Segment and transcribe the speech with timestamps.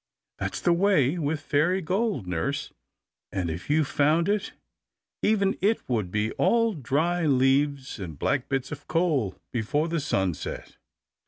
[0.39, 2.73] That's the way with fairy gold, nurse;
[3.31, 4.51] and if you found it,
[5.21, 6.07] even, it would
[6.39, 10.77] all be dry leaves and black bits of coal before the sun set."